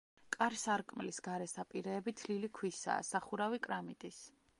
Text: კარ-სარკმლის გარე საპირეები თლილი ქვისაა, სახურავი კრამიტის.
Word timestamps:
კარ-სარკმლის 0.35 1.19
გარე 1.27 1.47
საპირეები 1.51 2.13
თლილი 2.21 2.49
ქვისაა, 2.61 3.05
სახურავი 3.11 3.61
კრამიტის. 3.67 4.19